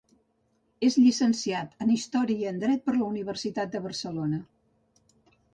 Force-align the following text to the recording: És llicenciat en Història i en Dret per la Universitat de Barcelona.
És 0.87 0.95
llicenciat 1.01 1.85
en 1.85 1.93
Història 1.97 2.39
i 2.45 2.49
en 2.53 2.57
Dret 2.65 2.81
per 2.89 2.97
la 2.97 3.05
Universitat 3.13 3.77
de 3.77 3.83
Barcelona. 3.87 4.41